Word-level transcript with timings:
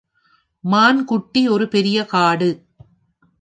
மான்குட்டி 0.63 1.47
ஒரு 1.47 1.67
பெரிய 1.67 2.05
காடு. 2.05 2.49